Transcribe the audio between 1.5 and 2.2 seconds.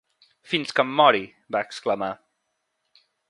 va exclamar.